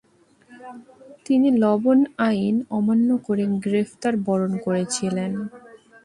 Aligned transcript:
তিনি 1.25 1.47
লবণ 1.61 1.99
আইন 2.27 2.55
অমান্য 2.77 3.09
করে 3.27 3.43
গ্রেফতার 3.63 4.13
বরণ 4.27 4.51
করেছিলেন। 4.65 5.31